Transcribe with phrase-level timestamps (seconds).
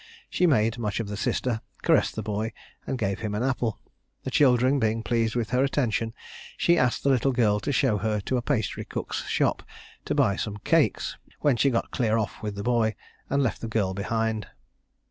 [0.31, 2.53] She made much of the sister, caressed the boy,
[2.87, 3.77] and gave him an apple.
[4.23, 6.15] The children being pleased with her attention,
[6.57, 9.61] she asked the little girl to show her to a pastry cook's shop
[10.05, 12.95] to buy some cakes, when she got clear off with the boy,
[13.29, 14.47] and left the girl behind.